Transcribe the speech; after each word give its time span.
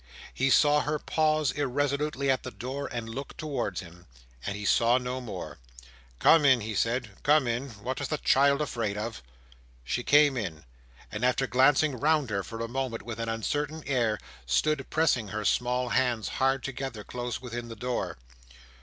He 0.33 0.49
saw 0.49 0.79
her 0.81 0.97
pause 0.97 1.51
irresolutely 1.51 2.31
at 2.31 2.41
the 2.41 2.49
door 2.49 2.87
and 2.91 3.07
look 3.07 3.37
towards 3.37 3.81
him; 3.81 4.07
and 4.43 4.55
he 4.55 4.65
saw 4.65 4.97
no 4.97 5.21
more. 5.21 5.59
"Come 6.17 6.43
in," 6.43 6.61
he 6.61 6.73
said, 6.73 7.11
"come 7.21 7.45
in: 7.45 7.69
what 7.83 8.01
is 8.01 8.07
the 8.07 8.17
child 8.17 8.61
afraid 8.61 8.97
of?" 8.97 9.21
She 9.83 10.01
came 10.01 10.37
in; 10.37 10.65
and 11.11 11.23
after 11.23 11.45
glancing 11.45 11.99
round 11.99 12.31
her 12.31 12.41
for 12.41 12.61
a 12.61 12.67
moment 12.67 13.03
with 13.03 13.19
an 13.19 13.29
uncertain 13.29 13.83
air, 13.85 14.17
stood 14.47 14.89
pressing 14.89 15.27
her 15.27 15.45
small 15.45 15.89
hands 15.89 16.29
hard 16.41 16.63
together, 16.63 17.03
close 17.03 17.39
within 17.39 17.67
the 17.67 17.75
door. 17.75 18.17